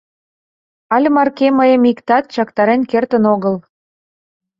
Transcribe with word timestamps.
Але 0.93 1.07
марке 1.15 1.47
мыйым 1.59 1.81
иктат 1.91 2.25
чактарен 2.33 2.81
кертын 2.91 3.23
огыл. 3.33 3.55